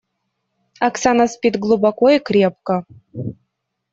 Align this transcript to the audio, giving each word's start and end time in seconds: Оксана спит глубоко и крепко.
Оксана 0.79 1.27
спит 1.27 1.59
глубоко 1.59 2.09
и 2.09 2.17
крепко. 2.17 2.85